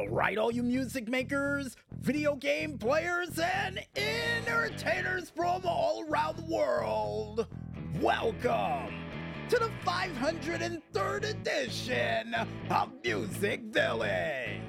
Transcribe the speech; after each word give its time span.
Alright, 0.00 0.38
all 0.38 0.50
you 0.50 0.62
music 0.62 1.08
makers, 1.08 1.76
video 2.00 2.34
game 2.34 2.78
players, 2.78 3.38
and 3.38 3.84
entertainers 3.94 5.28
from 5.28 5.60
all 5.66 6.06
around 6.08 6.38
the 6.38 6.44
world, 6.46 7.46
welcome 8.00 8.94
to 9.50 9.58
the 9.58 9.70
503rd 9.84 11.28
edition 11.28 12.34
of 12.70 12.88
Music 13.04 13.60
Village. 13.64 14.62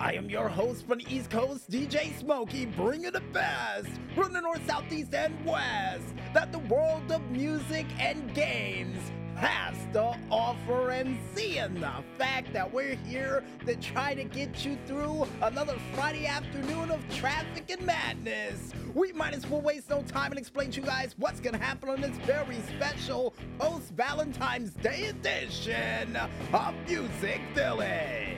I 0.00 0.14
am 0.14 0.28
your 0.28 0.48
host 0.48 0.84
from 0.84 0.98
the 0.98 1.14
East 1.14 1.30
Coast, 1.30 1.70
DJ 1.70 2.18
Smokey, 2.18 2.66
bringing 2.66 3.12
the 3.12 3.22
best 3.32 3.88
from 4.16 4.32
the 4.32 4.40
North, 4.40 4.66
Southeast, 4.66 5.14
and 5.14 5.46
West 5.46 6.12
that 6.34 6.50
the 6.50 6.58
world 6.58 7.12
of 7.12 7.22
music 7.30 7.86
and 8.00 8.34
games 8.34 8.98
has 9.40 9.74
to 9.94 10.14
offer 10.30 10.90
and 10.90 11.18
seeing 11.34 11.74
the 11.74 11.92
fact 12.18 12.52
that 12.52 12.70
we're 12.70 12.94
here 13.06 13.42
to 13.66 13.74
try 13.76 14.14
to 14.14 14.24
get 14.24 14.66
you 14.66 14.76
through 14.86 15.26
another 15.42 15.76
Friday 15.94 16.26
afternoon 16.26 16.90
of 16.90 17.00
traffic 17.16 17.70
and 17.70 17.84
madness. 17.86 18.72
We 18.94 19.12
might 19.12 19.32
as 19.32 19.46
well 19.46 19.62
waste 19.62 19.88
no 19.88 20.02
time 20.02 20.32
and 20.32 20.38
explain 20.38 20.70
to 20.72 20.80
you 20.80 20.86
guys 20.86 21.14
what's 21.16 21.40
gonna 21.40 21.58
happen 21.58 21.88
on 21.88 22.02
this 22.02 22.16
very 22.26 22.58
special 22.76 23.32
post 23.58 23.90
Valentine's 23.92 24.72
Day 24.74 25.06
edition 25.06 26.16
of 26.52 26.74
Music 26.86 27.40
Village. 27.54 28.36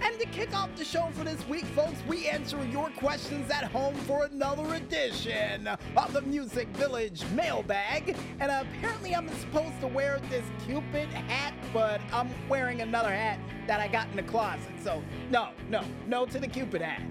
And 0.00 0.18
to 0.20 0.26
kick 0.26 0.56
off 0.56 0.74
the 0.76 0.84
show 0.84 1.08
for 1.14 1.24
this 1.24 1.46
week, 1.48 1.64
folks, 1.66 1.98
we 2.06 2.28
answer 2.28 2.64
your 2.66 2.90
questions 2.90 3.50
at 3.50 3.64
home 3.64 3.94
for 4.06 4.24
another 4.26 4.74
edition 4.74 5.66
of 5.66 6.12
the 6.12 6.22
Music 6.22 6.68
Village 6.68 7.24
mailbag. 7.34 8.16
And 8.38 8.50
apparently, 8.50 9.14
I'm 9.14 9.28
supposed 9.40 9.80
to 9.80 9.88
wear 9.88 10.20
this 10.30 10.44
Cupid 10.64 11.08
hat, 11.08 11.54
but 11.72 12.00
I'm 12.12 12.30
wearing 12.48 12.80
another 12.80 13.10
hat 13.10 13.40
that 13.66 13.80
I 13.80 13.88
got 13.88 14.08
in 14.10 14.16
the 14.16 14.22
closet. 14.22 14.72
So, 14.82 15.02
no, 15.30 15.50
no, 15.68 15.82
no 16.06 16.26
to 16.26 16.38
the 16.38 16.48
Cupid 16.48 16.82
hat. 16.82 17.02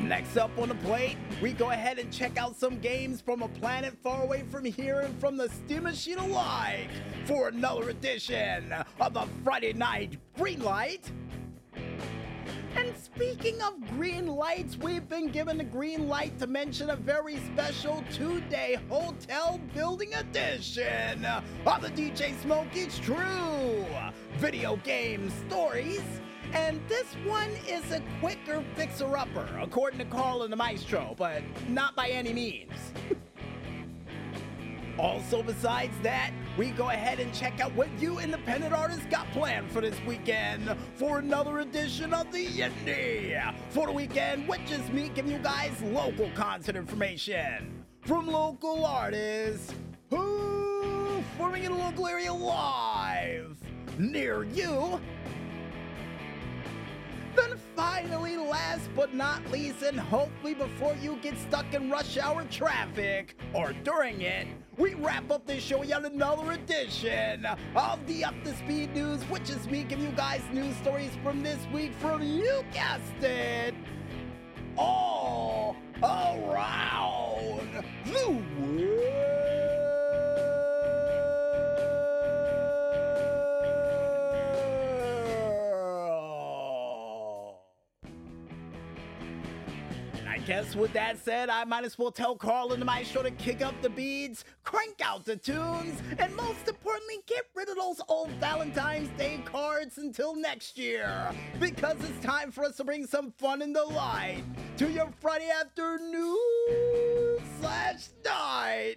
Next 0.00 0.36
up 0.36 0.50
on 0.58 0.68
the 0.68 0.74
plate, 0.76 1.16
we 1.40 1.52
go 1.52 1.70
ahead 1.70 1.98
and 1.98 2.12
check 2.12 2.36
out 2.36 2.56
some 2.56 2.78
games 2.78 3.20
from 3.20 3.42
a 3.42 3.48
planet 3.48 3.94
far 4.02 4.22
away 4.22 4.42
from 4.50 4.64
here 4.64 5.00
and 5.00 5.18
from 5.20 5.36
the 5.36 5.48
steam 5.48 5.84
machine 5.84 6.18
alike 6.18 6.90
for 7.26 7.48
another 7.48 7.90
edition 7.90 8.74
of 9.00 9.14
the 9.14 9.26
Friday 9.44 9.72
Night 9.72 10.18
Green 10.36 10.62
Light. 10.62 11.10
And 12.74 12.96
speaking 12.96 13.60
of 13.62 13.74
green 13.90 14.26
lights, 14.26 14.76
we've 14.76 15.08
been 15.08 15.28
given 15.28 15.58
the 15.58 15.64
green 15.64 16.08
light 16.08 16.38
to 16.38 16.46
mention 16.46 16.90
a 16.90 16.96
very 16.96 17.36
special 17.52 18.02
two 18.12 18.40
day 18.42 18.78
hotel 18.88 19.60
building 19.74 20.14
edition 20.14 21.24
of 21.24 21.82
the 21.82 21.90
DJ 21.90 22.40
Smokey's 22.40 22.98
True 22.98 23.84
Video 24.38 24.76
Game 24.76 25.30
Stories. 25.46 26.02
And 26.52 26.80
this 26.86 27.14
one 27.24 27.50
is 27.66 27.90
a 27.92 28.02
quicker 28.20 28.62
fixer 28.74 29.16
upper, 29.16 29.48
according 29.60 29.98
to 30.00 30.04
Carl 30.04 30.42
and 30.42 30.52
the 30.52 30.56
Maestro, 30.56 31.14
but 31.16 31.42
not 31.68 31.96
by 31.96 32.08
any 32.08 32.34
means. 32.34 32.72
also, 34.98 35.42
besides 35.42 35.94
that, 36.02 36.30
we 36.58 36.70
go 36.70 36.90
ahead 36.90 37.20
and 37.20 37.32
check 37.32 37.58
out 37.60 37.74
what 37.74 37.88
you 37.98 38.18
independent 38.18 38.74
artists 38.74 39.06
got 39.06 39.30
planned 39.30 39.70
for 39.70 39.80
this 39.80 39.98
weekend 40.06 40.76
for 40.96 41.20
another 41.20 41.60
edition 41.60 42.12
of 42.12 42.30
the 42.32 42.46
Indie 42.46 43.54
for 43.70 43.86
the 43.86 43.92
weekend, 43.92 44.46
which 44.46 44.70
is 44.70 44.86
me 44.90 45.10
giving 45.14 45.32
you 45.32 45.38
guys 45.38 45.72
local 45.84 46.30
concert 46.34 46.76
information 46.76 47.82
from 48.02 48.26
local 48.26 48.84
artists 48.84 49.74
who 50.10 51.22
forming 51.38 51.64
in 51.64 51.72
a 51.72 51.78
local 51.78 52.06
area 52.06 52.32
live 52.32 53.56
near 53.98 54.44
you. 54.44 55.00
Finally, 58.02 58.36
last 58.36 58.90
but 58.96 59.14
not 59.14 59.48
least, 59.52 59.82
and 59.82 59.98
hopefully 59.98 60.54
before 60.54 60.96
you 61.00 61.16
get 61.22 61.38
stuck 61.38 61.72
in 61.72 61.88
rush 61.88 62.18
hour 62.18 62.44
traffic 62.50 63.36
or 63.54 63.72
during 63.84 64.22
it, 64.22 64.48
we 64.76 64.94
wrap 64.94 65.30
up 65.30 65.46
this 65.46 65.62
show 65.62 65.84
yet 65.84 66.04
another 66.04 66.52
edition 66.52 67.46
of 67.76 68.04
the 68.08 68.24
Up 68.24 68.34
to 68.42 68.56
Speed 68.56 68.94
News, 68.94 69.22
which 69.24 69.50
is 69.50 69.68
me 69.68 69.84
giving 69.84 70.04
you 70.04 70.10
guys 70.12 70.40
news 70.52 70.74
stories 70.78 71.12
from 71.22 71.42
this 71.44 71.60
week 71.72 71.92
from 71.94 72.22
you 72.22 72.64
guessed 72.72 73.22
it, 73.22 73.74
guess 90.46 90.74
with 90.74 90.92
that 90.92 91.22
said, 91.24 91.50
I 91.50 91.64
might 91.64 91.84
as 91.84 91.98
well 91.98 92.10
tell 92.10 92.34
Carl 92.36 92.72
and 92.72 92.82
the 92.82 92.86
Maestro 92.86 93.22
to 93.22 93.30
kick 93.32 93.62
up 93.62 93.74
the 93.80 93.88
beads, 93.88 94.44
crank 94.64 95.00
out 95.02 95.24
the 95.24 95.36
tunes, 95.36 96.00
and 96.18 96.34
most 96.34 96.66
importantly, 96.66 97.18
get 97.26 97.44
rid 97.54 97.68
of 97.68 97.76
those 97.76 98.00
old 98.08 98.30
Valentine's 98.40 99.08
Day 99.16 99.40
cards 99.44 99.98
until 99.98 100.34
next 100.34 100.76
year. 100.76 101.30
Because 101.60 101.96
it's 102.00 102.24
time 102.24 102.50
for 102.50 102.64
us 102.64 102.76
to 102.78 102.84
bring 102.84 103.06
some 103.06 103.32
fun 103.38 103.62
and 103.62 103.74
delight 103.74 104.42
to 104.78 104.90
your 104.90 105.10
Friday 105.20 105.50
afternoon 105.50 106.36
slash 107.60 108.08
night. 108.24 108.96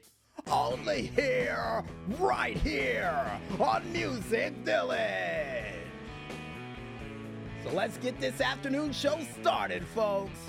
Only 0.52 1.08
here, 1.16 1.84
right 2.20 2.58
here 2.58 3.40
on 3.60 3.92
Music 3.92 4.54
Village. 4.64 5.76
So 7.64 7.72
let's 7.72 7.98
get 7.98 8.20
this 8.20 8.42
afternoon 8.42 8.94
show 8.94 9.20
started, 9.40 9.84
folks. 9.88 10.40